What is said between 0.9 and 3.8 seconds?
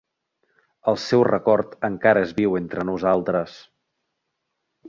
El seu record encara és viu entre nosaltres.